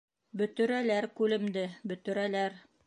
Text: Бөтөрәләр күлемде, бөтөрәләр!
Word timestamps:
Бөтөрәләр 0.41 1.09
күлемде, 1.21 1.67
бөтөрәләр! 1.93 2.63